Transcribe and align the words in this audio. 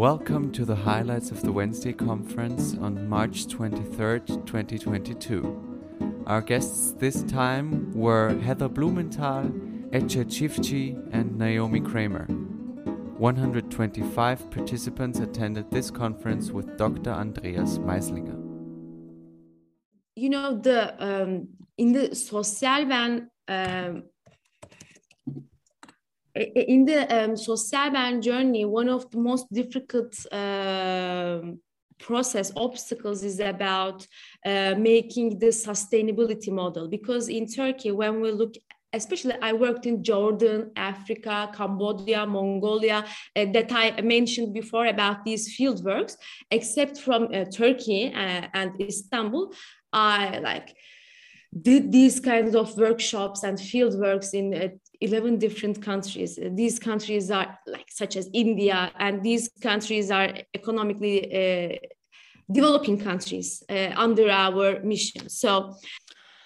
Welcome 0.00 0.50
to 0.52 0.64
the 0.64 0.76
highlights 0.76 1.30
of 1.30 1.42
the 1.42 1.52
Wednesday 1.52 1.92
conference 1.92 2.74
on 2.80 3.06
March 3.06 3.44
23rd, 3.48 4.46
2022. 4.46 6.24
Our 6.26 6.40
guests 6.40 6.92
this 6.92 7.22
time 7.24 7.92
were 7.92 8.30
Heather 8.38 8.70
Blumenthal, 8.70 9.52
Ece 9.92 10.24
Çiftçi, 10.24 10.96
and 11.12 11.36
Naomi 11.36 11.80
Kramer. 11.80 12.24
125 13.18 14.50
participants 14.50 15.18
attended 15.18 15.70
this 15.70 15.90
conference 15.90 16.50
with 16.50 16.78
Dr. 16.78 17.10
Andreas 17.10 17.76
Maislinger. 17.76 18.38
You 20.16 20.30
know, 20.30 20.58
the 20.62 20.94
um, 20.98 21.48
in 21.76 21.92
the 21.92 22.08
Sosyalben 22.14 23.28
um, 23.48 24.04
in 26.40 26.84
the 26.84 27.00
um, 27.02 27.32
Sosyalben 27.32 28.22
journey, 28.22 28.64
one 28.64 28.88
of 28.88 29.10
the 29.10 29.18
most 29.18 29.46
difficult 29.52 30.14
uh, 30.32 31.40
process 31.98 32.50
obstacles 32.56 33.22
is 33.22 33.40
about 33.40 34.06
uh, 34.46 34.74
making 34.76 35.38
the 35.38 35.48
sustainability 35.48 36.50
model. 36.50 36.88
Because 36.88 37.28
in 37.28 37.46
Turkey, 37.46 37.90
when 37.90 38.20
we 38.20 38.32
look 38.32 38.54
especially 38.92 39.34
I 39.40 39.52
worked 39.52 39.86
in 39.86 40.02
Jordan, 40.02 40.72
Africa, 40.74 41.50
Cambodia, 41.54 42.26
Mongolia, 42.26 43.04
uh, 43.36 43.44
that 43.52 43.70
I 43.70 44.00
mentioned 44.00 44.52
before 44.52 44.86
about 44.86 45.24
these 45.24 45.54
field 45.54 45.84
works, 45.84 46.16
except 46.50 46.98
from 46.98 47.28
uh, 47.32 47.44
Turkey 47.44 48.12
uh, 48.12 48.48
and 48.52 48.72
Istanbul, 48.80 49.52
I 49.92 50.38
like 50.38 50.74
did 51.62 51.90
these 51.90 52.20
kinds 52.20 52.54
of 52.54 52.76
workshops 52.76 53.42
and 53.42 53.58
field 53.58 53.98
works 53.98 54.34
in 54.34 54.54
uh, 54.54 54.68
11 55.00 55.38
different 55.38 55.82
countries. 55.82 56.38
These 56.52 56.78
countries 56.78 57.30
are 57.30 57.58
like 57.66 57.86
such 57.90 58.16
as 58.16 58.28
India, 58.32 58.92
and 58.98 59.22
these 59.22 59.50
countries 59.62 60.10
are 60.10 60.32
economically 60.54 61.16
uh, 61.32 61.76
developing 62.52 62.98
countries 62.98 63.62
uh, 63.68 63.92
under 63.96 64.28
our 64.30 64.80
mission. 64.82 65.28
So 65.28 65.74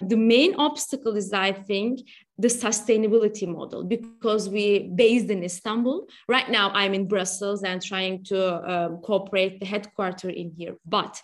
the 0.00 0.16
main 0.16 0.54
obstacle 0.56 1.16
is, 1.16 1.32
I 1.32 1.52
think, 1.52 2.00
the 2.36 2.48
sustainability 2.48 3.46
model 3.46 3.84
because 3.84 4.48
we 4.48 4.90
based 4.94 5.30
in 5.30 5.44
Istanbul. 5.44 6.08
Right 6.28 6.50
now, 6.50 6.70
I'm 6.70 6.92
in 6.92 7.06
Brussels 7.06 7.62
and 7.62 7.80
trying 7.80 8.24
to 8.24 8.72
um, 8.72 8.98
cooperate 8.98 9.60
the 9.60 9.66
headquarter 9.66 10.30
in 10.30 10.50
here. 10.50 10.74
But 10.84 11.22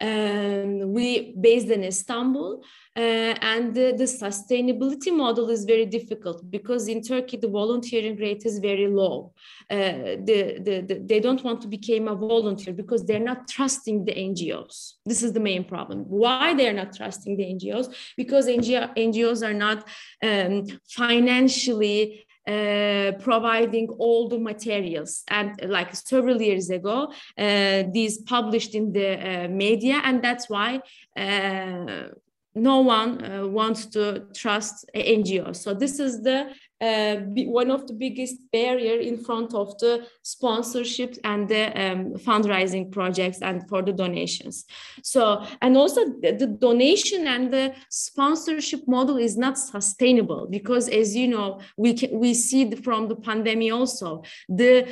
um, 0.00 0.92
we 0.92 1.34
based 1.40 1.68
in 1.68 1.82
Istanbul, 1.82 2.62
uh, 2.91 2.91
and 2.94 3.74
the, 3.74 3.92
the, 3.96 4.04
sustainability 4.04 5.16
model 5.16 5.48
is 5.48 5.64
very 5.64 5.86
difficult 5.86 6.48
because 6.50 6.88
in 6.88 7.00
Turkey 7.02 7.38
the 7.38 7.48
volunteering 7.48 8.16
rate 8.16 8.44
is 8.44 8.58
very 8.58 8.86
low. 8.86 9.32
Uh, 9.70 10.16
the, 10.28 10.58
the, 10.60 10.84
the, 10.86 11.02
they 11.04 11.18
don't 11.18 11.42
want 11.42 11.62
to 11.62 11.68
become 11.68 12.08
a 12.08 12.14
volunteer 12.14 12.74
because 12.74 13.04
they're 13.04 13.18
not 13.18 13.48
trusting 13.48 14.04
the 14.04 14.12
NGOs. 14.12 14.94
This 15.06 15.22
is 15.22 15.32
the 15.32 15.40
main 15.40 15.64
problem. 15.64 16.00
Why 16.00 16.54
they're 16.54 16.74
not 16.74 16.94
trusting 16.94 17.36
the 17.36 17.44
NGOs? 17.44 17.94
Because 18.16 18.46
NGO, 18.46 18.94
NGOs 18.94 19.46
are 19.46 19.54
not 19.54 19.88
um, 20.22 20.66
financially 20.88 22.26
uh, 22.46 23.12
providing 23.20 23.88
all 23.98 24.28
the 24.28 24.38
materials 24.38 25.22
and 25.28 25.54
like 25.68 25.94
several 25.94 26.42
years 26.42 26.70
ago 26.70 27.12
uh, 27.38 27.84
these 27.92 28.18
published 28.22 28.74
in 28.74 28.92
the 28.92 29.44
uh, 29.44 29.48
media 29.48 30.00
and 30.02 30.24
that's 30.24 30.50
why 30.50 30.80
uh, 31.16 32.08
no 32.54 32.80
one 32.80 33.24
uh, 33.24 33.46
wants 33.46 33.86
to 33.86 34.26
trust 34.34 34.84
NGOs. 34.94 35.56
So 35.56 35.72
this 35.74 35.98
is 35.98 36.22
the 36.22 36.52
uh, 36.82 37.16
one 37.46 37.70
of 37.70 37.86
the 37.86 37.92
biggest 37.92 38.36
barrier 38.50 38.98
in 39.00 39.16
front 39.16 39.54
of 39.54 39.78
the 39.78 40.04
sponsorships 40.24 41.16
and 41.22 41.48
the 41.48 41.66
um, 41.80 42.14
fundraising 42.14 42.90
projects 42.90 43.40
and 43.40 43.68
for 43.68 43.82
the 43.82 43.92
donations. 43.92 44.64
So 45.04 45.46
and 45.60 45.76
also 45.76 46.04
the, 46.20 46.32
the, 46.32 46.46
donation 46.48 47.28
and 47.28 47.52
the 47.52 47.74
sponsorship 47.88 48.80
model 48.88 49.16
is 49.16 49.36
not 49.36 49.58
sustainable 49.58 50.48
because 50.50 50.88
as 50.88 51.14
you 51.14 51.28
know 51.28 51.60
we 51.76 51.94
can, 51.94 52.18
we 52.18 52.34
see 52.34 52.68
from 52.74 53.08
the 53.08 53.16
pandemic 53.16 53.72
also 53.72 54.24
the 54.48 54.88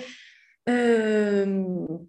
um, 0.69 2.07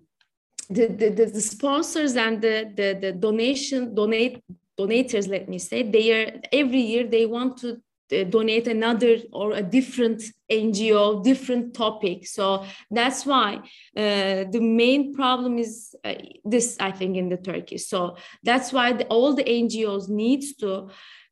the, 0.70 0.88
the, 0.88 1.26
the, 1.26 1.42
sponsors 1.42 2.16
and 2.16 2.42
the, 2.42 2.72
the, 2.76 2.98
the 3.02 3.12
donation 3.12 3.94
donate 3.94 4.42
donators, 4.80 5.28
let 5.28 5.48
me 5.50 5.60
say, 5.60 5.84
they 5.84 6.12
are 6.14 6.42
every 6.52 6.82
year 6.82 7.06
they 7.06 7.26
want 7.26 7.58
to 7.58 7.82
uh, 8.12 8.24
donate 8.26 8.68
another 8.68 9.18
or 9.32 9.54
a 9.54 9.64
different 9.64 10.22
NGO, 10.52 11.24
different 11.24 11.74
topic. 11.74 12.28
So 12.28 12.66
that's 12.90 13.26
why 13.26 13.56
uh, 13.96 14.46
the 14.52 14.60
main 14.60 15.14
problem 15.14 15.58
is 15.58 15.96
uh, 16.04 16.16
this, 16.44 16.78
I 16.80 16.92
think, 16.92 17.16
in 17.16 17.30
the 17.30 17.38
Turkey. 17.38 17.78
So 17.78 18.18
that's 18.44 18.74
why 18.74 18.94
the, 18.94 19.06
all 19.06 19.34
the 19.34 19.44
NGOs 19.44 20.10
needs 20.10 20.56
to 20.56 20.90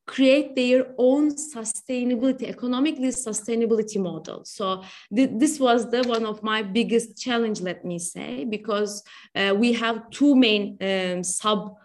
create 0.07 0.55
their 0.55 0.87
own 0.97 1.35
sustainability, 1.35 2.43
economically 2.49 3.09
sustainability 3.09 3.99
model. 4.01 4.43
So 4.43 4.83
th- 5.15 5.31
this 5.33 5.59
was 5.59 5.91
the 5.91 6.01
one 6.03 6.25
of 6.25 6.41
my 6.41 6.63
biggest 6.63 7.17
challenge, 7.17 7.61
let 7.61 7.85
me 7.85 7.99
say, 7.99 8.45
because 8.45 9.03
uh, 9.35 9.53
we 9.55 9.73
have 9.73 10.09
two 10.09 10.35
main 10.35 10.77
um, 10.81 11.23
sub 11.23 11.75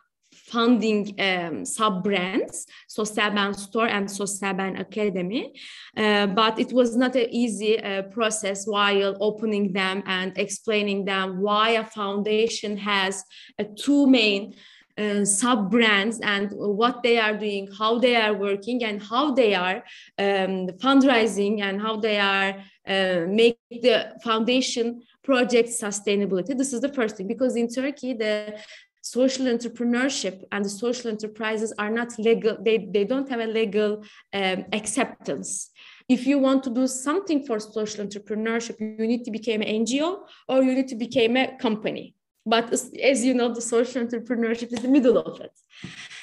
funding 0.45 1.15
um, 1.19 1.65
sub-brands, 1.65 2.67
Sosyalben 2.89 3.55
Store 3.57 3.89
and 3.89 4.07
Sosyalben 4.09 4.79
Academy. 4.79 5.55
Uh, 5.97 6.27
but 6.27 6.59
it 6.59 6.73
was 6.73 6.97
not 6.97 7.17
an 7.17 7.29
easy 7.31 7.83
uh, 7.83 8.03
process 8.03 8.67
while 8.67 9.17
opening 9.21 9.73
them 9.73 10.03
and 10.07 10.37
explaining 10.37 11.05
them 11.05 11.41
why 11.41 11.71
a 11.71 11.85
foundation 11.85 12.77
has 12.77 13.25
uh, 13.59 13.65
two 13.77 14.07
main 14.07 14.55
uh, 14.97 15.25
sub 15.25 15.71
brands 15.71 16.21
and 16.21 16.51
what 16.53 17.03
they 17.03 17.19
are 17.19 17.37
doing, 17.37 17.69
how 17.79 17.99
they 17.99 18.15
are 18.15 18.35
working, 18.35 18.85
and 18.85 19.03
how 19.03 19.35
they 19.35 19.55
are 19.55 19.83
um, 20.19 20.69
fundraising 20.79 21.63
and 21.63 21.81
how 21.81 21.97
they 21.97 22.19
are 22.19 22.55
uh, 22.87 23.27
make 23.29 23.59
the 23.71 24.15
foundation 24.23 25.03
project 25.25 25.71
sustainability. 25.71 26.57
This 26.57 26.73
is 26.73 26.81
the 26.81 26.93
first 26.93 27.17
thing 27.17 27.27
because 27.27 27.57
in 27.57 27.69
Turkey 27.69 28.13
the 28.13 28.61
social 29.05 29.45
entrepreneurship 29.45 30.43
and 30.51 30.65
the 30.65 30.71
social 30.71 31.11
enterprises 31.11 31.75
are 31.79 31.91
not 31.91 32.19
legal 32.19 32.57
they, 32.67 32.89
they 32.91 33.05
don't 33.05 33.29
have 33.29 33.41
a 33.41 33.47
legal 33.47 34.03
um, 34.33 34.65
acceptance. 34.73 35.71
If 36.09 36.27
you 36.27 36.39
want 36.39 36.63
to 36.65 36.71
do 36.71 36.87
something 36.87 37.45
for 37.47 37.61
social 37.61 38.07
entrepreneurship 38.07 38.81
you 38.81 39.07
need 39.07 39.25
to 39.25 39.31
become 39.31 39.61
an 39.61 39.85
ngo 39.85 40.21
or 40.49 40.63
you 40.63 40.75
need 40.75 40.89
to 40.89 40.97
become 40.97 41.37
a 41.37 41.55
company. 41.59 42.15
But 42.47 42.73
as, 42.73 43.25
you 43.27 43.35
know 43.35 43.53
the 43.53 43.61
social 43.61 44.03
entrepreneurship 44.07 44.73
is 44.73 44.81
the 44.81 44.89
middle 44.97 45.19
of 45.19 45.39
it. 45.47 45.55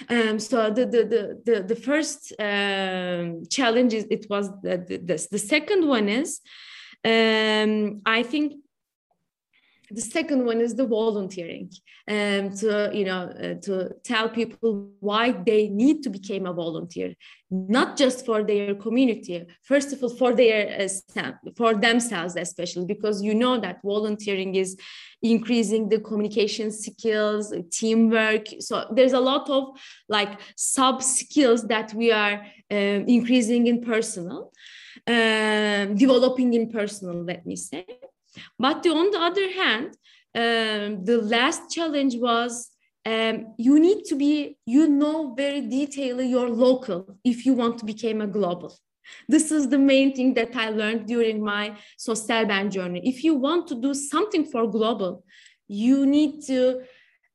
Um, 0.09 0.39
so 0.39 0.71
the, 0.71 0.85
the, 0.93 1.01
the, 1.13 1.23
the, 1.47 1.63
the 1.71 1.75
first 1.75 2.33
um, 2.39 3.43
challenge 3.47 3.93
is 3.93 4.05
it 4.09 4.25
was 4.27 4.49
the, 4.63 4.83
the, 4.87 4.97
this. 4.97 5.27
the 5.27 5.39
second 5.39 5.87
one 5.87 6.09
is 6.09 6.39
um, 7.03 8.01
i 8.05 8.21
think 8.21 8.53
the 9.94 10.02
second 10.02 10.46
one 10.46 10.62
is 10.62 10.75
the 10.75 10.85
volunteering 10.85 11.69
um, 12.07 12.53
to 12.56 12.90
you 12.94 13.06
know 13.06 13.24
uh, 13.44 13.56
to 13.66 13.90
tell 14.03 14.29
people 14.29 14.91
why 15.00 15.31
they 15.31 15.69
need 15.69 16.03
to 16.03 16.09
become 16.09 16.46
a 16.46 16.53
volunteer 16.53 17.13
not 17.50 17.97
just 17.97 18.25
for 18.25 18.44
their 18.44 18.75
community 18.75 19.46
first 19.63 19.94
of 19.94 20.02
all 20.03 20.09
for 20.09 20.34
their 20.34 20.88
uh, 21.18 21.31
for 21.56 21.75
themselves 21.75 22.35
especially 22.35 22.85
because 22.85 23.22
you 23.22 23.35
know 23.35 23.59
that 23.59 23.81
volunteering 23.84 24.56
is 24.56 24.78
increasing 25.24 25.88
the 25.88 26.00
communication 26.00 26.72
skills 26.72 27.53
teamwork. 27.69 28.47
So 28.59 28.88
there's 28.91 29.13
a 29.13 29.19
lot 29.19 29.50
of 29.50 29.79
like 30.09 30.40
sub 30.56 31.03
skills 31.03 31.67
that 31.67 31.94
we 31.94 32.11
are 32.11 32.44
um, 32.72 33.05
increasing 33.08 33.67
in 33.67 33.82
personal 33.82 34.52
um, 35.08 35.96
developing 35.96 36.53
in 36.53 36.70
personal 36.70 37.23
let 37.23 37.46
me 37.46 37.55
say 37.55 37.85
but 38.57 38.83
the, 38.83 38.89
on 38.89 39.11
the 39.11 39.19
other 39.19 39.51
hand, 39.51 39.97
um, 40.33 41.03
the 41.03 41.19
last 41.22 41.69
challenge 41.72 42.16
was 42.16 42.69
um, 43.05 43.53
you 43.57 43.79
need 43.79 44.03
to 44.05 44.16
be, 44.16 44.57
you 44.66 44.87
know, 44.87 45.33
very 45.35 45.61
detailed 45.61 46.23
your 46.25 46.49
local 46.49 47.17
if 47.23 47.45
you 47.45 47.53
want 47.53 47.79
to 47.79 47.85
become 47.85 48.22
a 48.22 48.28
global. 48.28 48.78
This 49.28 49.51
is 49.51 49.67
the 49.67 49.79
main 49.79 50.16
thing 50.16 50.33
that 50.35 50.55
I 50.55 50.69
learned 50.69 51.07
during 51.07 51.43
my 51.43 51.75
Sosyalben 51.99 52.72
journey. 52.72 53.01
If 53.03 53.23
you 53.23 53.35
want 53.35 53.67
to 53.69 53.75
do 53.75 53.93
something 53.93 54.45
for 54.45 54.69
global, 54.69 55.25
you 55.67 56.05
need 56.05 56.45
to 56.45 56.81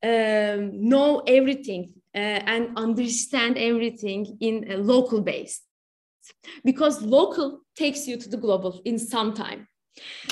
um, 0.02 0.88
know 0.88 1.22
everything 1.26 1.92
uh, 2.14 2.18
and 2.18 2.76
understand 2.78 3.58
everything 3.58 4.38
in 4.40 4.70
a 4.70 4.76
local 4.76 5.20
base 5.20 5.60
because 6.64 7.02
local 7.02 7.60
takes 7.76 8.06
you 8.06 8.16
to 8.16 8.28
the 8.28 8.36
global 8.36 8.80
in 8.84 8.98
some 8.98 9.34
time 9.34 9.68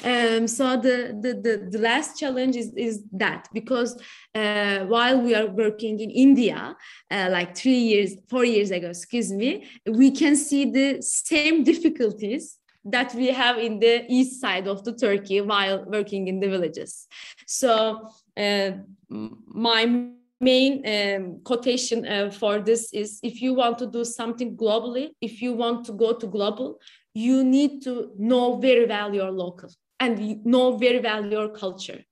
um, 0.04 0.46
so 0.46 0.76
the, 0.76 1.16
the, 1.20 1.34
the, 1.34 1.68
the, 1.70 1.78
last 1.78 2.18
challenge 2.18 2.56
is, 2.56 2.72
is 2.76 3.02
that 3.12 3.48
because 3.52 4.00
uh, 4.34 4.80
while 4.80 5.20
we 5.20 5.34
are 5.34 5.46
working 5.46 6.00
in 6.00 6.10
India, 6.10 6.76
uh, 7.10 7.28
like 7.30 7.56
three 7.56 7.78
years, 7.78 8.16
four 8.28 8.44
years 8.44 8.70
ago, 8.70 8.88
excuse 8.88 9.32
me, 9.32 9.66
we 9.86 10.10
can 10.10 10.36
see 10.36 10.70
the 10.70 11.00
same 11.00 11.64
difficulties 11.64 12.58
that 12.84 13.14
we 13.14 13.28
have 13.28 13.56
in 13.58 13.78
the 13.78 14.04
east 14.08 14.40
side 14.40 14.66
of 14.68 14.84
the 14.84 14.92
Turkey 14.94 15.40
while 15.40 15.84
working 15.86 16.28
in 16.28 16.40
the 16.40 16.48
villages. 16.48 17.06
So 17.46 18.08
uh, 18.36 18.70
my 19.08 20.10
main 20.40 20.72
um, 20.86 21.40
quotation 21.44 22.06
uh, 22.06 22.30
for 22.30 22.60
this 22.60 22.92
is 22.92 23.20
if 23.22 23.40
you 23.40 23.54
want 23.54 23.78
to 23.78 23.86
do 23.86 24.04
something 24.04 24.56
globally, 24.56 25.10
if 25.20 25.40
you 25.40 25.54
want 25.54 25.86
to 25.86 25.92
go 25.92 26.12
to 26.12 26.26
global, 26.26 26.78
you 27.14 27.44
need 27.44 27.82
to 27.82 28.12
know 28.18 28.56
very 28.56 28.86
well 28.86 29.14
your 29.14 29.30
local 29.30 29.70
and 30.00 30.44
know 30.44 30.76
very 30.76 31.00
well 31.00 31.24
your 31.24 31.48
culture. 31.48 32.04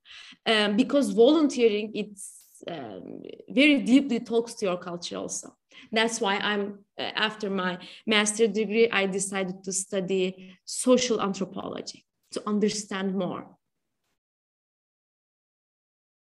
Um, 0.47 0.77
because 0.77 1.11
volunteering, 1.11 1.91
it's 1.95 2.43
um, 2.69 3.23
very 3.49 3.81
deeply 3.81 4.21
talks 4.21 4.55
to 4.55 4.67
your 4.67 4.79
culture 4.79 5.17
also. 5.17 5.57
That's 5.91 6.21
why 6.21 6.37
I'm 6.37 6.79
uh, 6.99 7.03
after 7.03 7.51
my 7.51 7.79
master 8.07 8.47
degree, 8.47 8.89
I 8.91 9.07
decided 9.07 9.65
to 9.65 9.73
study 9.73 10.57
social 10.65 11.21
anthropology 11.21 12.05
to 12.33 12.43
understand 12.47 13.15
more 13.15 13.47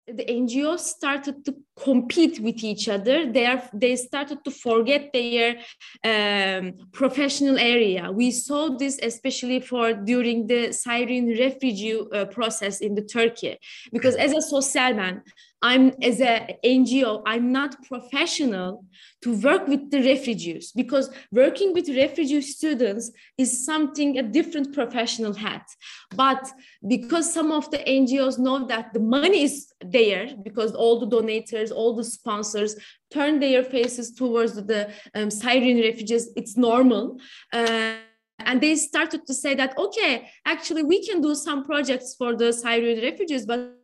the 0.07 0.25
NGOs 0.25 0.79
started 0.79 1.45
to 1.45 1.55
compete 1.81 2.39
with 2.39 2.63
each 2.63 2.89
other. 2.89 3.31
They 3.31 3.45
are 3.45 3.63
they 3.73 3.95
started 3.95 4.43
to 4.43 4.51
forget 4.51 5.11
their 5.13 5.55
um, 6.03 6.73
professional 6.91 7.57
area. 7.57 8.11
We 8.11 8.31
saw 8.31 8.77
this 8.77 8.99
especially 9.01 9.61
for 9.61 9.93
during 9.93 10.47
the 10.47 10.73
Syrian 10.73 11.29
refugee 11.29 11.99
uh, 12.13 12.25
process 12.25 12.81
in 12.81 12.95
the 12.95 13.03
Turkey, 13.03 13.57
because 13.91 14.15
as 14.15 14.33
a 14.33 14.41
social 14.41 14.93
man, 14.93 15.21
I'm 15.63 15.93
as 16.01 16.19
a 16.19 16.57
NGO, 16.63 17.23
I'm 17.25 17.53
not 17.53 17.81
professional 17.85 18.85
to 19.21 19.33
work 19.37 19.65
with 19.65 19.89
the 19.91 20.03
refugees 20.03 20.73
because 20.73 21.09
working 21.31 21.73
with 21.73 21.87
refugee 21.87 22.41
students 22.41 23.09
is 23.37 23.65
something 23.65 24.19
a 24.19 24.23
different 24.23 24.73
professional 24.73 25.33
hat. 25.33 25.65
But 26.13 26.45
because 26.85 27.33
some 27.33 27.53
of 27.53 27.71
the 27.71 27.77
NGOs 27.77 28.37
know 28.37 28.67
that 28.67 28.91
the 28.93 28.99
money 28.99 29.43
is 29.43 29.71
there, 29.79 30.27
because 30.43 30.73
all 30.73 30.99
the 30.99 31.07
donators, 31.07 31.71
all 31.71 31.95
the 31.95 32.03
sponsors 32.03 32.75
turn 33.09 33.39
their 33.39 33.63
faces 33.63 34.11
towards 34.11 34.55
the 34.55 34.91
um, 35.15 35.31
Syrian 35.31 35.79
refugees, 35.79 36.29
it's 36.35 36.57
normal. 36.57 37.19
Uh, 37.53 37.95
and 38.39 38.59
they 38.59 38.75
started 38.75 39.25
to 39.25 39.33
say 39.33 39.53
that 39.53 39.77
okay 39.77 40.27
actually 40.45 40.83
we 40.83 41.05
can 41.05 41.21
do 41.21 41.35
some 41.35 41.63
projects 41.63 42.15
for 42.15 42.35
the 42.35 42.51
syrian 42.51 42.99
refugees 43.01 43.45
but 43.45 43.82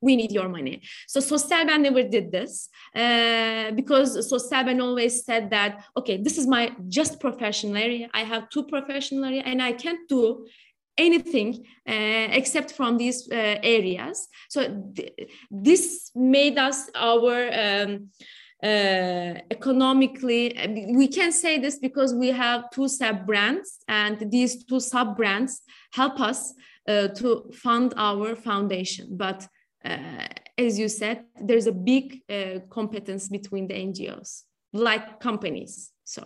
we 0.00 0.16
need 0.16 0.32
your 0.32 0.48
money. 0.48 0.82
So 1.06 1.20
Sosyalben 1.20 1.80
never 1.80 2.02
did 2.02 2.32
this 2.32 2.68
uh, 2.94 3.70
because 3.72 4.16
Sosyalben 4.30 4.82
always 4.82 5.24
said 5.24 5.50
that, 5.50 5.84
okay, 5.96 6.16
this 6.16 6.38
is 6.38 6.46
my 6.46 6.72
just 6.88 7.20
professional 7.20 7.76
area. 7.76 8.08
I 8.12 8.24
have 8.24 8.48
two 8.50 8.64
professional 8.64 9.24
area 9.24 9.42
and 9.44 9.62
I 9.62 9.72
can't 9.72 10.08
do 10.08 10.46
anything 10.98 11.64
uh, 11.88 12.28
except 12.38 12.72
from 12.72 12.98
these 12.98 13.28
uh, 13.30 13.56
areas. 13.62 14.28
So 14.48 14.60
th 14.96 15.10
this 15.50 16.10
made 16.14 16.56
us 16.68 16.78
our 16.94 17.36
um, 17.64 17.90
uh, 18.62 19.32
economically 19.56 20.42
we 21.00 21.08
can 21.08 21.32
say 21.32 21.58
this 21.58 21.78
because 21.78 22.12
we 22.22 22.28
have 22.44 22.60
two 22.74 22.88
sub 22.88 23.16
brands 23.28 23.68
and 23.88 24.16
these 24.30 24.64
two 24.68 24.80
sub 24.80 25.16
brands 25.16 25.62
help 25.92 26.20
us 26.20 26.40
uh, 26.86 27.08
to 27.08 27.28
fund 27.64 27.94
our 27.96 28.36
foundation 28.36 29.06
but 29.24 29.48
uh, 29.84 30.26
as 30.58 30.78
you 30.78 30.88
said, 30.88 31.24
there's 31.40 31.66
a 31.66 31.72
big 31.72 32.20
uh, 32.28 32.60
competence 32.68 33.28
between 33.28 33.66
the 33.66 33.74
NGOs, 33.74 34.42
like 34.72 35.20
companies. 35.20 35.90
So 36.04 36.22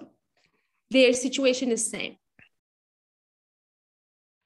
their 0.91 1.13
situation 1.13 1.71
is 1.71 1.91
same. 1.91 2.17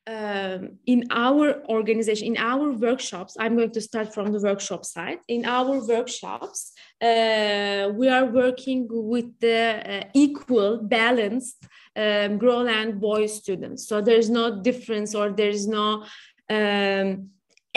Um, 0.06 0.78
in 0.86 1.04
our 1.10 1.66
organization, 1.68 2.28
in 2.28 2.38
our 2.38 2.72
workshops, 2.72 3.36
I'm 3.38 3.56
going 3.56 3.72
to 3.72 3.80
start 3.80 4.14
from 4.14 4.32
the 4.32 4.40
workshop 4.40 4.86
side. 4.86 5.18
In 5.28 5.44
our 5.44 5.86
workshops, 5.86 6.72
uh, 7.02 7.90
we 7.92 8.08
are 8.08 8.24
working 8.24 8.86
with 8.88 9.38
the 9.38 9.60
uh, 9.86 10.08
equal, 10.14 10.78
balanced 10.78 11.62
um, 11.94 12.38
girl 12.38 12.66
and 12.68 12.98
boy 12.98 13.26
students. 13.26 13.86
So 13.86 14.00
there's 14.00 14.30
no 14.30 14.62
difference 14.62 15.14
or 15.14 15.30
there's 15.30 15.66
no 15.66 16.04
um, 16.48 17.28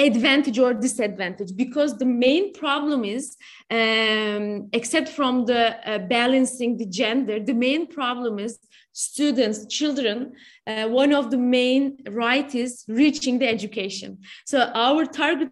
advantage 0.05 0.59
or 0.59 0.73
disadvantage? 0.73 1.55
Because 1.55 1.97
the 1.97 2.05
main 2.05 2.53
problem 2.53 3.03
is 3.03 3.37
um, 3.69 4.69
except 4.73 5.09
from 5.09 5.45
the 5.45 5.63
uh, 5.89 5.99
balancing 5.99 6.77
the 6.77 6.85
gender 6.85 7.39
the 7.39 7.53
main 7.53 7.87
problem 7.87 8.39
is 8.39 8.59
students 8.93 9.65
children 9.67 10.33
uh, 10.67 10.87
one 10.87 11.13
of 11.13 11.31
the 11.31 11.37
main 11.37 11.97
right 12.09 12.53
is 12.53 12.83
reaching 12.87 13.39
the 13.39 13.47
education. 13.47 14.19
So 14.45 14.71
our 14.73 15.05
target 15.05 15.49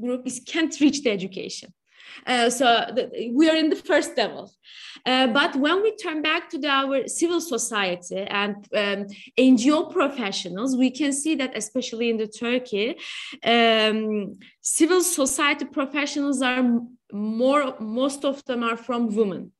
group 0.00 0.26
is 0.26 0.40
can't 0.46 0.78
reach 0.80 1.02
the 1.02 1.10
education 1.10 1.72
uh, 2.26 2.50
so 2.50 2.64
the, 2.94 3.30
we 3.32 3.48
are 3.48 3.56
in 3.56 3.70
the 3.70 3.76
first 3.76 4.16
level. 4.16 4.52
Uh, 5.04 5.26
but 5.28 5.54
when 5.56 5.82
we 5.82 5.94
turn 5.96 6.22
back 6.22 6.50
to 6.50 6.58
the, 6.58 6.68
our 6.68 7.06
civil 7.06 7.40
society 7.40 8.16
and 8.16 8.56
um, 8.74 9.06
NGO 9.38 9.92
professionals, 9.92 10.76
we 10.76 10.90
can 10.90 11.12
see 11.12 11.34
that 11.36 11.56
especially 11.56 12.10
in 12.10 12.16
the 12.16 12.26
Turkey, 12.26 12.96
um, 13.44 14.34
civil 14.60 15.02
society 15.02 15.64
professionals 15.64 16.42
are 16.42 16.80
more, 17.12 17.76
most 17.78 18.24
of 18.24 18.44
them 18.46 18.62
are 18.62 18.76
from 18.76 19.14
women. 19.14 19.52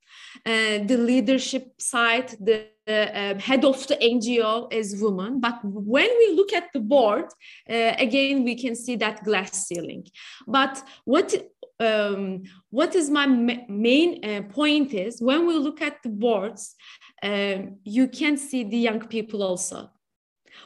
Uh, 0.45 0.79
the 0.85 0.97
leadership 0.97 1.81
side, 1.81 2.29
the 2.41 2.67
uh, 2.89 3.39
head 3.39 3.65
of 3.65 3.87
the 3.89 3.97
NGO 3.97 4.73
is 4.73 5.01
woman. 5.01 5.41
But 5.41 5.59
when 5.65 6.09
we 6.19 6.35
look 6.37 6.53
at 6.53 6.73
the 6.73 6.81
board, 6.81 7.27
uh, 7.69 7.95
again, 7.99 8.45
we 8.45 8.55
can 8.55 8.77
see 8.77 8.97
that 8.97 9.25
glass 9.25 9.67
ceiling. 9.67 10.07
But 10.47 10.83
what 11.05 11.35
um, 11.79 12.45
what 12.71 12.95
is 12.95 13.11
my 13.11 13.27
ma 13.27 13.55
main 13.69 14.25
uh, 14.25 14.43
point 14.43 14.95
is 14.95 15.21
when 15.21 15.47
we 15.47 15.55
look 15.55 15.83
at 15.83 16.03
the 16.03 16.09
boards, 16.09 16.75
um, 17.23 17.77
you 17.85 18.09
can 18.09 18.37
see 18.37 18.65
the 18.65 18.79
young 18.79 19.01
people 19.01 19.43
also. 19.43 19.91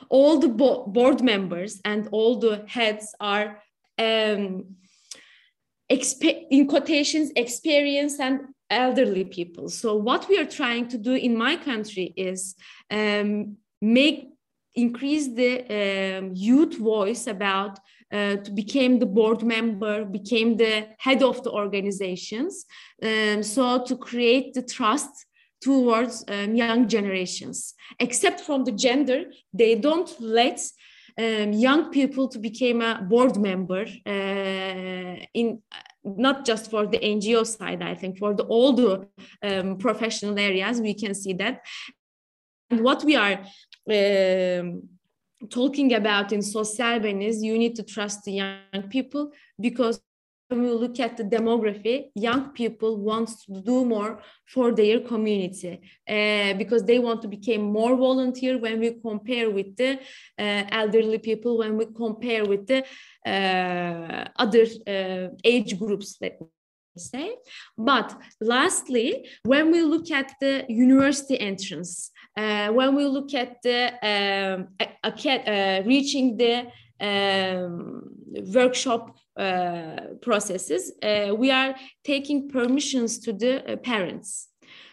All 0.08 0.38
the 0.38 0.48
bo 0.48 0.86
board 0.86 1.22
members 1.22 1.80
and 1.84 2.08
all 2.12 2.38
the 2.38 2.64
heads 2.66 3.14
are, 3.18 3.58
um, 3.98 4.76
in 5.88 6.68
quotations, 6.68 7.32
experienced 7.34 8.20
and 8.20 8.40
elderly 8.70 9.24
people. 9.24 9.68
So 9.68 9.96
what 9.96 10.28
we 10.28 10.38
are 10.38 10.46
trying 10.46 10.86
to 10.88 10.98
do 10.98 11.14
in 11.14 11.36
my 11.36 11.56
country 11.56 12.14
is 12.16 12.54
um, 12.90 13.56
make 13.82 14.28
increase 14.74 15.26
the 15.34 16.18
um, 16.18 16.32
youth 16.34 16.78
voice 16.78 17.26
about 17.26 17.78
uh, 18.12 18.36
to 18.36 18.50
become 18.50 18.98
the 18.98 19.06
board 19.06 19.42
member, 19.42 20.04
became 20.04 20.56
the 20.56 20.88
head 20.98 21.22
of 21.22 21.42
the 21.44 21.50
organizations. 21.50 22.64
Um, 23.02 23.42
so 23.42 23.82
to 23.84 23.96
create 23.96 24.54
the 24.54 24.62
trust 24.62 25.26
towards 25.60 26.24
um, 26.28 26.54
young 26.54 26.88
generations. 26.88 27.74
Except 27.98 28.40
from 28.40 28.64
the 28.64 28.72
gender, 28.72 29.24
they 29.52 29.74
don't 29.74 30.10
let 30.20 30.60
um, 31.18 31.52
young 31.52 31.90
people 31.90 32.28
to 32.28 32.38
become 32.38 32.80
a 32.80 33.02
board 33.02 33.36
member 33.36 33.84
uh, 34.06 35.24
in 35.34 35.62
not 36.02 36.46
just 36.46 36.70
for 36.70 36.86
the 36.86 36.98
NGO 36.98 37.46
side, 37.46 37.82
I 37.82 37.94
think 37.94 38.18
for 38.18 38.34
the 38.34 38.44
all 38.44 38.72
the 38.72 39.06
um, 39.42 39.76
professional 39.76 40.38
areas, 40.38 40.80
we 40.80 40.94
can 40.94 41.14
see 41.14 41.34
that. 41.34 41.60
And 42.70 42.80
what 42.80 43.04
we 43.04 43.16
are 43.16 43.40
um, 43.90 44.88
talking 45.48 45.94
about 45.94 46.32
in 46.32 46.40
Sosyalben 46.40 47.22
is 47.22 47.42
you 47.42 47.56
need 47.58 47.74
to 47.76 47.82
trust 47.82 48.24
the 48.24 48.32
young 48.32 48.82
people 48.90 49.32
because 49.58 50.00
when 50.48 50.62
we 50.62 50.70
look 50.70 50.98
at 50.98 51.16
the 51.16 51.22
demography, 51.22 52.10
young 52.14 52.50
people 52.50 52.96
want 52.96 53.28
to 53.46 53.60
do 53.60 53.84
more 53.84 54.20
for 54.46 54.72
their 54.72 54.98
community 55.00 55.80
uh, 56.08 56.54
because 56.54 56.82
they 56.82 56.98
want 56.98 57.22
to 57.22 57.28
become 57.28 57.62
more 57.62 57.96
volunteer 57.96 58.58
when 58.58 58.80
we 58.80 58.90
compare 59.00 59.48
with 59.48 59.76
the 59.76 59.92
uh, 60.38 60.64
elderly 60.70 61.18
people, 61.18 61.58
when 61.58 61.76
we 61.76 61.86
compare 61.86 62.44
with 62.44 62.66
the 62.66 62.84
uh, 63.24 64.24
other 64.36 64.64
uh, 64.86 65.28
age 65.44 65.78
groups, 65.78 66.16
let 66.20 66.40
me 66.40 66.48
say. 66.96 67.36
But 67.78 68.18
lastly, 68.40 69.28
when 69.44 69.70
we 69.70 69.82
look 69.82 70.10
at 70.10 70.34
the 70.40 70.64
university 70.68 71.38
entrance, 71.38 72.10
when 72.34 72.94
we 72.94 73.04
look 73.06 73.34
at 73.34 73.62
the 73.62 73.92
um, 74.02 74.68
uh, 75.02 75.82
reaching 75.84 76.36
the 76.36 76.66
um, 77.00 78.02
workshop 78.54 79.16
uh, 79.36 79.96
processes, 80.20 80.92
uh, 81.02 81.34
we 81.34 81.50
are 81.50 81.74
taking 82.04 82.48
permissions 82.48 83.18
to 83.18 83.32
the 83.32 83.72
uh, 83.72 83.76
parents. 83.76 84.48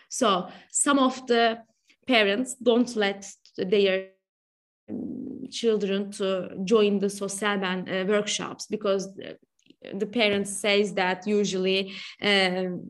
So 0.09 0.47
some 0.71 0.99
of 0.99 1.25
the 1.27 1.59
parents 2.07 2.55
don't 2.55 2.95
let 2.95 3.29
their 3.57 4.09
um, 4.89 5.47
children 5.51 6.11
to 6.11 6.51
join 6.63 6.99
the 6.99 7.07
Sosyalben 7.07 7.87
uh, 7.87 8.05
workshops 8.05 8.67
because 8.67 9.13
the 9.93 10.05
parents 10.05 10.51
says 10.51 10.93
that 10.93 11.27
usually 11.27 11.93
um, 12.21 12.89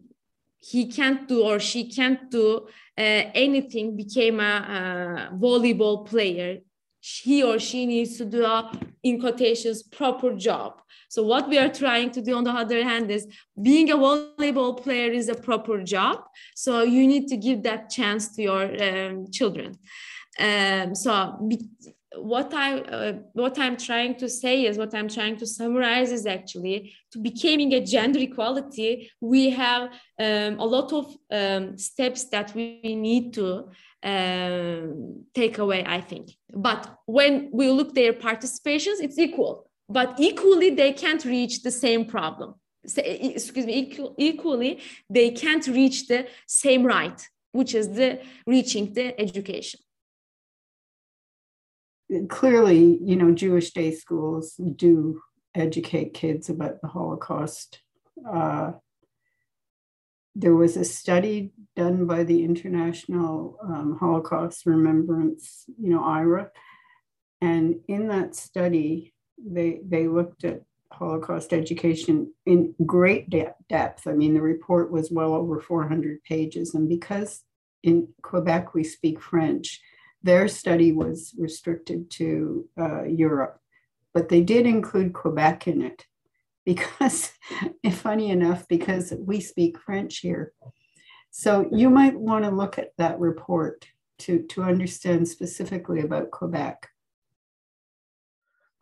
he 0.60 0.88
can't 0.88 1.28
do 1.28 1.44
or 1.44 1.60
she 1.60 1.90
can't 1.90 2.30
do 2.32 2.68
uh, 2.98 3.30
anything 3.36 3.96
became 3.96 4.40
a, 4.40 5.30
volleyball 5.34 6.06
player. 6.06 6.60
He 7.00 7.44
or 7.44 7.60
she 7.60 7.86
needs 7.86 8.18
to 8.18 8.26
do 8.26 8.44
a 8.44 8.72
in 9.04 9.20
quotations 9.20 9.84
proper 9.84 10.34
job. 10.34 10.82
So 11.10 11.24
what 11.24 11.48
we 11.48 11.58
are 11.58 11.70
trying 11.70 12.12
to 12.12 12.22
do 12.22 12.36
on 12.36 12.44
the 12.44 12.52
other 12.52 12.84
hand 12.84 13.10
is 13.12 13.28
being 13.62 13.92
a 13.92 13.98
volleyball 13.98 14.82
player 14.82 15.12
is 15.12 15.30
a 15.30 15.36
proper 15.36 15.82
job. 15.84 16.18
So 16.56 16.84
you 16.84 17.08
need 17.08 17.28
to 17.30 17.38
give 17.38 17.64
that 17.64 17.90
chance 17.90 18.36
to 18.36 18.42
your 18.42 18.84
um, 18.84 19.32
children. 19.32 19.78
Um, 20.40 20.96
so 20.96 21.38
be, 21.48 21.70
what 22.16 22.54
I 22.54 22.80
uh, 22.80 23.14
what 23.34 23.60
I'm 23.60 23.78
trying 23.78 24.16
to 24.16 24.30
say 24.30 24.66
is 24.66 24.78
what 24.78 24.94
I'm 24.96 25.10
trying 25.10 25.38
to 25.38 25.46
summarize 25.46 26.12
is 26.12 26.26
actually 26.26 26.94
to 27.12 27.20
becoming 27.20 27.74
a 27.74 27.86
gender 27.86 28.20
equality. 28.20 29.12
We 29.20 29.50
have 29.52 29.92
um, 30.20 30.60
a 30.60 30.66
lot 30.66 30.94
of 30.94 31.16
um, 31.32 31.78
steps 31.78 32.26
that 32.26 32.54
we 32.56 32.82
need 32.84 33.34
to 33.34 33.70
um, 34.04 35.26
take 35.34 35.58
away. 35.58 35.84
I 35.86 36.02
think, 36.02 36.32
but 36.54 36.98
when 37.06 37.50
we 37.52 37.70
look 37.70 37.94
their 37.94 38.14
participations, 38.14 39.00
it's 39.00 39.18
equal. 39.18 39.70
But 39.90 40.16
equally, 40.20 40.72
they 40.72 40.94
can't 40.94 41.24
reach 41.24 41.64
the 41.64 41.72
same 41.72 42.06
problem. 42.06 42.56
So, 42.86 43.02
Excuse 43.04 43.66
me. 43.66 43.94
Equally, 44.18 44.82
they 45.10 45.32
can't 45.32 45.66
reach 45.68 46.08
the 46.08 46.28
same 46.46 46.84
right, 46.84 47.22
which 47.52 47.76
is 47.76 47.90
the 47.90 48.20
reaching 48.46 48.94
the 48.94 49.20
education 49.20 49.80
clearly, 52.30 53.00
you 53.02 53.16
know, 53.16 53.34
Jewish 53.34 53.72
day 53.72 53.92
schools 53.92 54.60
do 54.76 55.22
educate 55.56 56.14
kids 56.14 56.50
about 56.50 56.82
the 56.82 56.88
Holocaust. 56.88 57.82
Uh, 58.28 58.74
there 60.36 60.56
was 60.56 60.78
a 60.78 60.86
study 60.86 61.52
done 61.76 62.06
by 62.06 62.24
the 62.24 62.44
International 62.44 63.58
um, 63.64 63.98
Holocaust 64.00 64.66
Remembrance, 64.66 65.66
you 65.80 65.90
know, 65.90 66.04
IRA, 66.04 66.52
and 67.42 67.80
in 67.88 68.08
that 68.08 68.36
study, 68.36 69.14
they 69.38 69.82
they 69.84 70.08
looked 70.08 70.44
at 70.44 70.62
Holocaust 70.92 71.54
education 71.54 72.34
in 72.46 72.74
great 72.86 73.30
de- 73.30 73.54
depth. 73.68 74.08
I 74.08 74.14
mean, 74.14 74.34
the 74.34 74.42
report 74.42 74.92
was 74.92 75.12
well 75.12 75.34
over 75.34 75.60
400 75.60 76.24
pages, 76.24 76.76
and 76.76 76.88
because 76.88 77.44
in 77.84 78.08
Quebec 78.22 78.74
we 78.74 78.84
speak 78.84 79.20
French, 79.22 79.82
their 80.28 80.48
study 80.48 80.92
was 80.92 81.34
restricted 81.38 82.10
to 82.12 82.68
uh, 82.80 83.04
Europe, 83.04 83.60
but 84.14 84.30
they 84.30 84.42
did 84.42 84.66
include 84.66 85.14
Quebec 85.14 85.68
in 85.68 85.82
it 85.82 86.06
because, 86.66 87.32
funny 87.92 88.30
enough, 88.30 88.68
because 88.68 89.14
we 89.18 89.40
speak 89.40 89.80
French 89.80 90.18
here. 90.20 90.52
So 91.32 91.70
you 91.72 91.90
might 91.90 92.20
want 92.20 92.44
to 92.44 92.52
look 92.52 92.78
at 92.78 92.92
that 92.98 93.20
report 93.20 93.86
to, 94.20 94.44
to 94.50 94.64
understand 94.64 95.28
specifically 95.28 96.02
about 96.02 96.32
Quebec. 96.32 96.90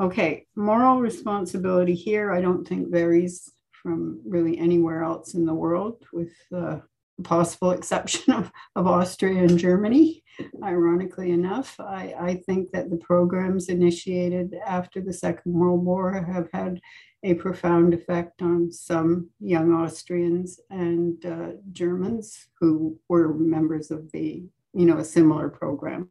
Okay, 0.01 0.47
moral 0.55 0.99
responsibility 0.99 1.93
here, 1.93 2.31
I 2.31 2.41
don't 2.41 2.67
think 2.67 2.91
varies 2.91 3.51
from 3.71 4.21
really 4.25 4.57
anywhere 4.57 5.03
else 5.03 5.35
in 5.35 5.45
the 5.45 5.53
world, 5.53 6.03
with 6.11 6.33
uh, 6.53 6.79
possible 7.23 7.71
exception 7.71 8.33
of, 8.33 8.51
of 8.75 8.87
Austria 8.87 9.43
and 9.43 9.57
Germany. 9.57 10.23
Ironically 10.63 11.31
enough, 11.31 11.79
I, 11.79 12.13
I 12.19 12.35
think 12.45 12.71
that 12.71 12.89
the 12.89 12.97
programs 12.97 13.69
initiated 13.69 14.53
after 14.65 15.01
the 15.01 15.13
Second 15.13 15.53
World 15.53 15.83
War 15.85 16.13
have 16.13 16.49
had 16.51 16.81
a 17.23 17.33
profound 17.35 17.93
effect 17.93 18.41
on 18.41 18.71
some 18.71 19.29
young 19.39 19.73
Austrians 19.73 20.59
and 20.69 21.25
uh, 21.25 21.51
Germans 21.71 22.47
who 22.59 22.99
were 23.07 23.33
members 23.33 23.91
of 23.91 24.11
the, 24.11 24.43
you 24.73 24.85
know, 24.85 24.97
a 24.97 25.05
similar 25.05 25.49
program, 25.49 26.07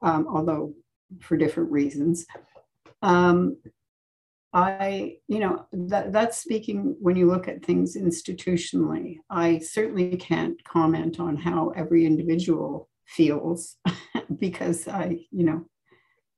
um, 0.00 0.26
although 0.28 0.72
for 1.20 1.36
different 1.36 1.70
reasons. 1.70 2.24
Um, 3.02 3.58
I, 4.54 5.16
you 5.26 5.40
know, 5.40 5.66
that, 5.72 6.12
that's 6.12 6.38
speaking 6.38 6.96
when 7.00 7.16
you 7.16 7.26
look 7.26 7.48
at 7.48 7.64
things 7.64 7.96
institutionally. 7.96 9.16
I 9.28 9.58
certainly 9.58 10.16
can't 10.16 10.62
comment 10.62 11.18
on 11.18 11.36
how 11.36 11.70
every 11.70 12.06
individual 12.06 12.88
feels 13.04 13.76
because 14.38 14.86
I, 14.86 15.26
you 15.32 15.44
know, 15.44 15.64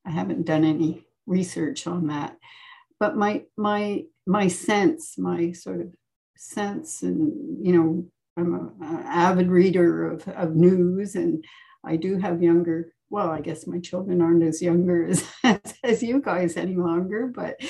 I 0.06 0.10
haven't 0.10 0.46
done 0.46 0.64
any 0.64 1.04
research 1.26 1.86
on 1.86 2.06
that. 2.06 2.38
But 2.98 3.16
my 3.16 3.42
my 3.58 4.04
my 4.26 4.48
sense, 4.48 5.18
my 5.18 5.52
sort 5.52 5.82
of 5.82 5.88
sense, 6.38 7.02
and 7.02 7.64
you 7.64 7.72
know, 7.72 8.06
I'm 8.38 8.54
an 8.80 9.02
avid 9.04 9.50
reader 9.50 10.10
of, 10.10 10.26
of 10.28 10.56
news, 10.56 11.16
and 11.16 11.44
I 11.84 11.96
do 11.96 12.16
have 12.16 12.42
younger 12.42 12.94
well, 13.10 13.30
I 13.30 13.40
guess 13.40 13.66
my 13.66 13.78
children 13.78 14.20
aren't 14.20 14.42
as 14.42 14.60
younger 14.60 15.06
as, 15.44 15.74
as 15.82 16.02
you 16.02 16.20
guys 16.20 16.56
any 16.56 16.76
longer, 16.76 17.32
but 17.34 17.60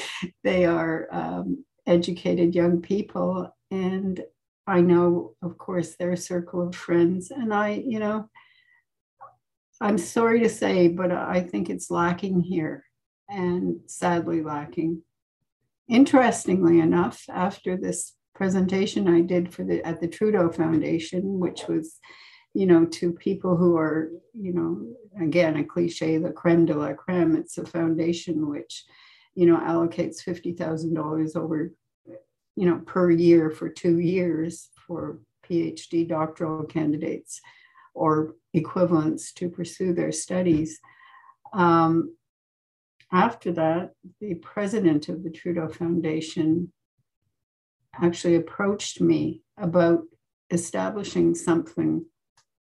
they 0.42 0.64
are 0.64 1.08
um, 1.10 1.64
educated 1.86 2.54
young 2.54 2.80
people. 2.80 3.54
And 3.70 4.22
I 4.66 4.80
know, 4.80 5.34
of 5.42 5.58
course, 5.58 5.96
their 5.96 6.16
circle 6.16 6.66
of 6.66 6.74
friends. 6.74 7.30
And 7.30 7.52
I, 7.52 7.82
you 7.86 7.98
know, 7.98 8.28
I'm 9.80 9.98
sorry 9.98 10.40
to 10.40 10.48
say, 10.48 10.88
but 10.88 11.12
I 11.12 11.40
think 11.40 11.68
it's 11.68 11.90
lacking 11.90 12.40
here 12.40 12.84
and 13.28 13.80
sadly 13.86 14.42
lacking. 14.42 15.02
Interestingly 15.88 16.80
enough, 16.80 17.24
after 17.28 17.76
this 17.76 18.14
presentation 18.34 19.08
I 19.08 19.20
did 19.20 19.52
for 19.52 19.64
the 19.64 19.86
at 19.86 20.00
the 20.00 20.08
Trudeau 20.08 20.50
Foundation, 20.50 21.38
which 21.38 21.66
was 21.68 21.98
you 22.56 22.64
know, 22.64 22.86
to 22.86 23.12
people 23.12 23.54
who 23.54 23.76
are, 23.76 24.10
you 24.32 24.54
know, 24.54 25.22
again, 25.22 25.56
a 25.56 25.64
cliche, 25.64 26.16
the 26.16 26.32
creme 26.32 26.64
de 26.64 26.72
la 26.72 26.94
creme. 26.94 27.36
It's 27.36 27.58
a 27.58 27.66
foundation 27.66 28.48
which, 28.48 28.84
you 29.34 29.44
know, 29.44 29.58
allocates 29.58 30.24
$50,000 30.26 31.36
over, 31.36 31.74
you 32.56 32.66
know, 32.66 32.80
per 32.86 33.10
year 33.10 33.50
for 33.50 33.68
two 33.68 33.98
years 33.98 34.70
for 34.86 35.18
PhD 35.44 36.08
doctoral 36.08 36.64
candidates 36.64 37.42
or 37.92 38.36
equivalents 38.54 39.34
to 39.34 39.50
pursue 39.50 39.92
their 39.92 40.10
studies. 40.10 40.80
Um, 41.52 42.16
after 43.12 43.52
that, 43.52 43.90
the 44.18 44.36
president 44.36 45.10
of 45.10 45.22
the 45.22 45.30
Trudeau 45.30 45.68
Foundation 45.68 46.72
actually 48.00 48.36
approached 48.36 49.02
me 49.02 49.42
about 49.58 50.00
establishing 50.50 51.34
something 51.34 52.06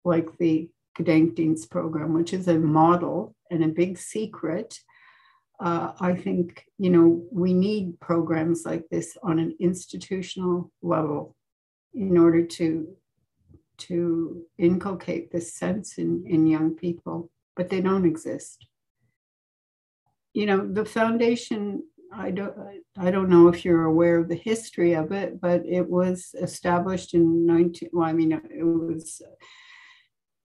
like 0.03 0.37
the 0.37 0.69
Gedenkdienst 0.97 1.69
program, 1.69 2.13
which 2.13 2.33
is 2.33 2.47
a 2.47 2.59
model 2.59 3.35
and 3.49 3.63
a 3.63 3.67
big 3.67 3.97
secret. 3.97 4.79
Uh, 5.59 5.93
I 5.99 6.15
think 6.15 6.65
you 6.77 6.89
know 6.89 7.23
we 7.31 7.53
need 7.53 7.99
programs 7.99 8.65
like 8.65 8.87
this 8.89 9.17
on 9.23 9.39
an 9.39 9.55
institutional 9.59 10.71
level 10.81 11.35
in 11.93 12.17
order 12.17 12.45
to 12.45 12.95
to 13.75 14.43
inculcate 14.57 15.31
this 15.31 15.55
sense 15.55 15.97
in, 15.97 16.23
in 16.27 16.47
young 16.47 16.75
people, 16.75 17.29
but 17.55 17.69
they 17.69 17.81
don't 17.81 18.05
exist. 18.05 18.65
You 20.33 20.45
know, 20.45 20.67
the 20.67 20.85
foundation, 20.85 21.83
I 22.11 22.31
don't 22.31 22.55
I 22.97 23.11
don't 23.11 23.29
know 23.29 23.47
if 23.47 23.65
you're 23.65 23.85
aware 23.85 24.19
of 24.19 24.29
the 24.29 24.35
history 24.35 24.93
of 24.93 25.11
it, 25.11 25.41
but 25.41 25.65
it 25.65 25.89
was 25.89 26.35
established 26.39 27.13
in 27.13 27.45
19 27.45 27.89
well, 27.93 28.07
I 28.07 28.13
mean 28.13 28.31
it 28.31 28.63
was 28.63 29.21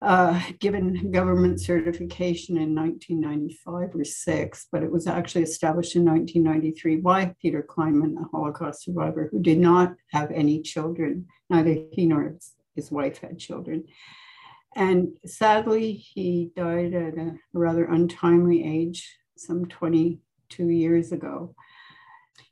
uh, 0.03 0.41
given 0.61 1.11
government 1.11 1.61
certification 1.61 2.57
in 2.59 2.75
1995 2.75 3.95
or 3.95 4.05
six, 4.05 4.67
but 4.71 4.83
it 4.83 4.91
was 4.91 5.07
actually 5.07 5.43
established 5.43 5.97
in 5.97 6.05
1993 6.05 6.97
by 6.97 7.35
Peter 7.41 7.67
Kleinman, 7.67 8.15
a 8.21 8.29
Holocaust 8.31 8.85
survivor 8.85 9.29
who 9.31 9.41
did 9.41 9.59
not 9.59 9.95
have 10.13 10.31
any 10.31 10.61
children. 10.61 11.27
Neither 11.49 11.77
he 11.93 12.07
nor 12.07 12.37
his, 12.75 12.91
wife 12.91 13.19
had 13.19 13.39
children. 13.39 13.85
And 14.75 15.17
sadly, 15.25 15.95
he 15.95 16.51
died 16.55 16.93
at 16.93 17.17
a 17.17 17.33
rather 17.55 17.87
untimely 17.87 18.65
age, 18.67 19.17
some 19.39 19.65
22 19.65 20.69
years 20.69 21.11
ago. 21.11 21.55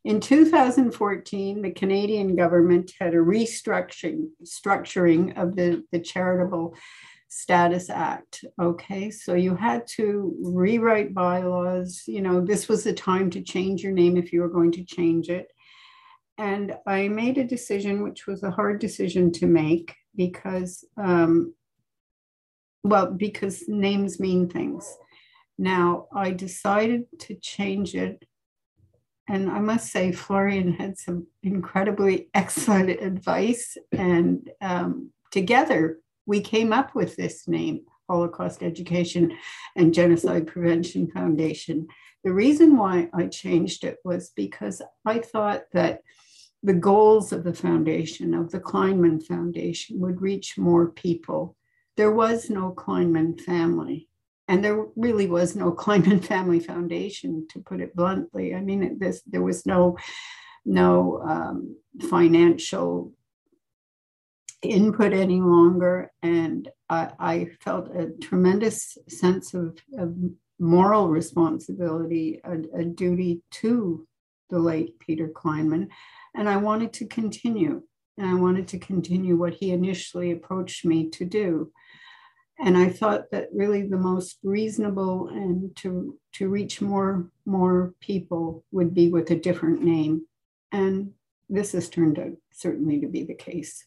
In 0.02 0.20
2014, 0.20 1.60
the 1.60 1.70
Canadian 1.72 2.36
government 2.36 2.92
had 2.98 3.12
a 3.12 3.18
restructuring 3.18 4.28
structuring 4.44 5.36
of 5.36 5.56
the, 5.56 5.84
the 5.92 6.00
charitable 6.00 6.74
Status 7.36 7.90
Act. 7.90 8.44
Okay, 8.62 9.10
so 9.10 9.34
you 9.34 9.56
had 9.56 9.88
to 9.96 10.36
rewrite 10.40 11.12
bylaws. 11.12 12.04
You 12.06 12.22
know, 12.22 12.40
this 12.40 12.68
was 12.68 12.84
the 12.84 12.92
time 12.92 13.28
to 13.30 13.42
change 13.42 13.82
your 13.82 13.90
name 13.90 14.16
if 14.16 14.32
you 14.32 14.40
were 14.40 14.48
going 14.48 14.70
to 14.70 14.84
change 14.84 15.28
it. 15.28 15.48
And 16.38 16.76
I 16.86 17.08
made 17.08 17.36
a 17.36 17.44
decision, 17.44 18.04
which 18.04 18.28
was 18.28 18.44
a 18.44 18.52
hard 18.52 18.78
decision 18.78 19.32
to 19.32 19.46
make 19.46 19.96
because, 20.14 20.84
um, 20.96 21.54
well, 22.84 23.10
because 23.10 23.64
names 23.66 24.20
mean 24.20 24.48
things. 24.48 24.96
Now, 25.58 26.06
I 26.14 26.30
decided 26.30 27.06
to 27.22 27.34
change 27.34 27.96
it. 27.96 28.24
And 29.28 29.50
I 29.50 29.58
must 29.58 29.90
say, 29.90 30.12
Florian 30.12 30.72
had 30.72 30.98
some 30.98 31.26
incredibly 31.42 32.28
excellent 32.34 32.90
advice. 32.90 33.76
And 33.90 34.48
um, 34.60 35.10
together, 35.32 35.98
we 36.26 36.40
came 36.40 36.72
up 36.72 36.94
with 36.94 37.16
this 37.16 37.46
name, 37.48 37.82
Holocaust 38.08 38.62
Education 38.62 39.36
and 39.76 39.94
Genocide 39.94 40.46
Prevention 40.46 41.10
Foundation. 41.10 41.88
The 42.22 42.32
reason 42.32 42.76
why 42.76 43.08
I 43.12 43.26
changed 43.26 43.84
it 43.84 43.98
was 44.04 44.30
because 44.30 44.80
I 45.04 45.18
thought 45.18 45.64
that 45.72 46.00
the 46.62 46.74
goals 46.74 47.32
of 47.32 47.44
the 47.44 47.52
foundation, 47.52 48.32
of 48.32 48.50
the 48.50 48.60
Kleinman 48.60 49.22
Foundation, 49.22 50.00
would 50.00 50.22
reach 50.22 50.56
more 50.56 50.88
people. 50.90 51.56
There 51.96 52.12
was 52.12 52.48
no 52.48 52.72
Kleinman 52.72 53.40
family, 53.42 54.08
and 54.48 54.64
there 54.64 54.86
really 54.96 55.26
was 55.26 55.54
no 55.54 55.72
Kleinman 55.82 56.24
Family 56.24 56.60
Foundation, 56.60 57.46
to 57.50 57.60
put 57.60 57.80
it 57.80 57.94
bluntly. 57.94 58.54
I 58.54 58.62
mean, 58.62 58.98
this, 58.98 59.20
there 59.26 59.42
was 59.42 59.66
no 59.66 59.98
no 60.64 61.20
um, 61.22 61.76
financial 62.08 63.12
input 64.64 65.12
any 65.12 65.40
longer, 65.40 66.11
and 66.23 66.68
I, 66.88 67.11
I, 67.18 67.49
felt 67.61 67.94
a 67.94 68.11
tremendous 68.21 68.99
sense 69.09 69.54
of, 69.54 69.78
of 69.99 70.14
moral 70.59 71.09
responsibility, 71.09 72.40
a, 72.44 72.80
a 72.80 72.85
duty 72.85 73.42
to 73.52 74.06
the 74.50 74.59
late 74.59 74.99
Peter 74.99 75.28
Kleinman 75.28 75.88
and 76.35 76.49
I 76.49 76.56
wanted 76.56 76.92
to 76.94 77.06
continue. 77.06 77.83
And 78.16 78.28
I 78.28 78.35
wanted 78.35 78.68
to 78.68 78.78
continue 78.78 79.37
what 79.37 79.54
he 79.54 79.73
initially 79.73 80.30
approached 80.30 80.85
me 80.85 81.11
to 81.11 81.25
do. 81.25 81.73
And 82.61 82.76
I 82.76 82.88
thought 82.88 83.33
that 83.33 83.49
really 83.52 83.83
the 83.83 83.97
most 83.97 84.38
reasonable 84.44 85.28
and 85.28 85.75
to, 85.78 86.16
to 86.35 86.49
reach 86.49 86.80
more, 86.80 87.28
more 87.44 87.94
people 88.00 88.64
would 88.71 88.94
be 88.94 89.11
with 89.11 89.30
a 89.30 89.37
different 89.37 89.83
name. 89.83 90.26
And 90.71 91.12
this 91.49 91.73
has 91.73 91.88
turned 91.88 92.21
out 92.21 92.37
certainly 92.52 93.00
to 93.00 93.09
be 93.09 93.25
the 93.25 93.35
case. 93.35 93.85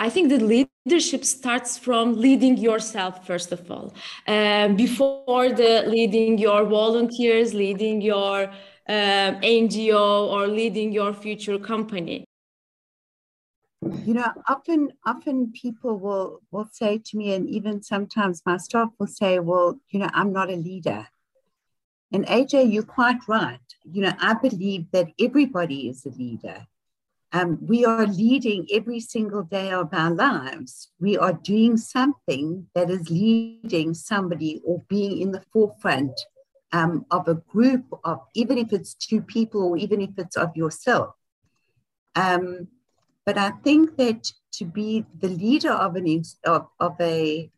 I 0.00 0.08
think 0.08 0.30
the 0.30 0.38
leadership 0.38 1.26
starts 1.26 1.76
from 1.76 2.14
leading 2.14 2.56
yourself, 2.56 3.26
first 3.26 3.52
of 3.52 3.70
all, 3.70 3.92
um, 4.26 4.74
before 4.74 5.52
the 5.52 5.84
leading 5.86 6.38
your 6.38 6.64
volunteers, 6.64 7.52
leading 7.52 8.00
your 8.00 8.44
um, 8.88 9.32
NGO 9.60 10.28
or 10.34 10.46
leading 10.48 10.90
your 10.90 11.12
future 11.12 11.58
company? 11.58 12.24
You 13.82 14.14
know, 14.14 14.32
often 14.48 14.88
often 15.04 15.52
people 15.52 15.98
will 15.98 16.40
will 16.50 16.68
say 16.72 16.96
to 16.96 17.16
me, 17.18 17.34
and 17.34 17.46
even 17.50 17.82
sometimes 17.82 18.40
my 18.46 18.56
staff 18.56 18.88
will 18.98 19.12
say, 19.20 19.38
"Well, 19.38 19.80
you 19.90 19.98
know, 20.00 20.10
I'm 20.14 20.32
not 20.32 20.48
a 20.48 20.56
leader." 20.56 21.08
And 22.12 22.24
AJ, 22.26 22.72
you're 22.72 22.92
quite 23.00 23.20
right. 23.28 23.68
You 23.84 24.02
know, 24.04 24.14
I 24.18 24.32
believe 24.32 24.90
that 24.92 25.08
everybody 25.18 25.88
is 25.90 26.06
a 26.06 26.10
leader. 26.10 26.66
Um, 27.32 27.58
we 27.60 27.84
are 27.84 28.06
leading 28.06 28.66
every 28.72 28.98
single 28.98 29.42
day 29.44 29.70
of 29.70 29.90
our 29.92 30.10
lives. 30.10 30.90
We 30.98 31.16
are 31.16 31.32
doing 31.32 31.76
something 31.76 32.66
that 32.74 32.90
is 32.90 33.08
leading 33.08 33.94
somebody 33.94 34.60
or 34.64 34.82
being 34.88 35.20
in 35.20 35.30
the 35.30 35.44
forefront 35.52 36.20
um, 36.72 37.06
of 37.10 37.28
a 37.28 37.34
group 37.34 37.84
of, 38.04 38.20
even 38.34 38.58
if 38.58 38.72
it's 38.72 38.94
two 38.94 39.22
people 39.22 39.62
or 39.62 39.76
even 39.76 40.00
if 40.00 40.10
it's 40.18 40.36
of 40.36 40.56
yourself. 40.56 41.14
Um, 42.16 42.68
but 43.24 43.38
I 43.38 43.50
think 43.50 43.96
that 43.96 44.32
to 44.54 44.64
be 44.64 45.04
the 45.20 45.28
leader 45.28 45.70
of 45.70 45.94
an 45.94 46.22
of, 46.44 46.66
of 46.80 46.96
a 47.00 47.50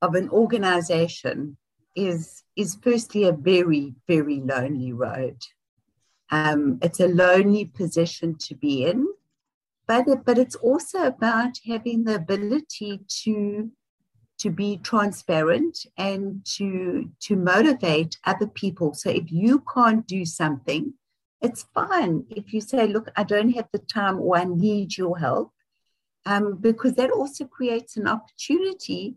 of 0.00 0.14
an 0.14 0.30
organization 0.30 1.56
is 1.94 2.42
is 2.56 2.78
firstly 2.82 3.24
a 3.24 3.32
very 3.32 3.94
very 4.08 4.40
lonely 4.40 4.92
road. 4.92 5.36
Um, 6.30 6.78
it's 6.82 7.00
a 7.00 7.08
lonely 7.08 7.66
position 7.66 8.36
to 8.40 8.54
be 8.54 8.84
in, 8.84 9.06
but 9.86 10.06
but 10.24 10.38
it's 10.38 10.56
also 10.56 11.04
about 11.04 11.58
having 11.66 12.04
the 12.04 12.16
ability 12.16 13.00
to 13.22 13.70
to 14.38 14.50
be 14.50 14.78
transparent 14.78 15.86
and 15.96 16.44
to 16.56 17.10
to 17.20 17.36
motivate 17.36 18.18
other 18.24 18.46
people. 18.46 18.94
So 18.94 19.10
if 19.10 19.30
you 19.30 19.62
can't 19.74 20.06
do 20.06 20.24
something 20.24 20.94
it's 21.44 21.66
fine. 21.74 22.24
If 22.30 22.54
you 22.54 22.60
say 22.60 22.86
look 22.86 23.10
i 23.16 23.22
don't 23.22 23.50
have 23.50 23.68
the 23.72 23.78
time 23.78 24.18
or 24.18 24.36
i 24.38 24.44
need 24.44 24.96
your 24.96 25.18
help 25.18 25.52
um, 26.26 26.56
because 26.56 26.94
that 26.94 27.10
also 27.10 27.44
creates 27.44 27.96
an 27.96 28.08
opportunity 28.08 29.16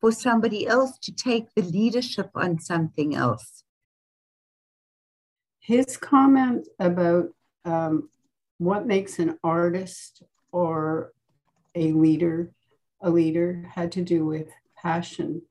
for 0.00 0.12
somebody 0.12 0.66
else 0.66 0.98
to 0.98 1.12
take 1.12 1.54
the 1.54 1.62
leadership 1.62 2.30
on 2.34 2.60
something 2.60 3.14
else 3.14 3.64
his 5.62 5.96
comment 5.96 6.68
about 6.78 7.28
um, 7.64 8.10
what 8.58 8.86
makes 8.86 9.18
an 9.18 9.38
artist 9.42 10.22
or 10.52 11.12
a 11.74 11.92
leader 11.92 12.52
a 13.02 13.10
leader 13.10 13.68
had 13.74 13.92
to 13.92 14.02
do 14.02 14.24
with 14.24 14.48
passion 14.76 15.42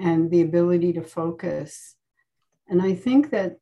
and 0.00 0.30
the 0.30 0.42
ability 0.42 0.92
to 0.92 1.02
focus. 1.02 1.96
And 2.68 2.80
I 2.80 2.94
think 2.94 3.30
that, 3.30 3.58